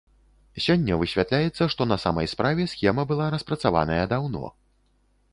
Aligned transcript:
Сёння 0.67 0.95
высвятляецца, 1.01 1.67
што 1.73 1.81
на 1.91 1.97
самай 2.05 2.29
справе 2.31 2.65
схема 2.73 3.05
была 3.11 3.27
распрацаваная 3.35 3.99
даўно. 4.15 4.43